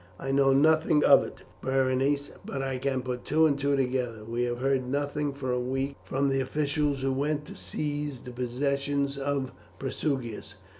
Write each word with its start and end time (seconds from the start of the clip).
"I 0.19 0.31
know 0.31 0.51
nothing 0.51 1.03
of 1.03 1.23
it, 1.23 1.41
Berenice, 1.61 2.31
but 2.43 2.63
I 2.63 2.79
can 2.79 3.03
put 3.03 3.23
two 3.23 3.45
and 3.45 3.55
two 3.59 3.75
together. 3.75 4.25
We 4.25 4.45
have 4.45 4.57
heard 4.57 4.87
nothing 4.87 5.31
for 5.31 5.51
a 5.51 5.59
week 5.59 5.95
from 6.03 6.29
the 6.29 6.41
officials 6.41 7.01
who 7.03 7.13
went 7.13 7.45
to 7.45 7.55
seize 7.55 8.19
the 8.21 8.31
possessions 8.31 9.15
of 9.15 9.51
Prasutagus. 9.77 10.55